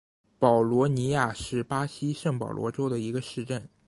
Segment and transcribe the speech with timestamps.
[0.39, 3.69] 保利尼亚是巴西圣保罗州的一个市镇。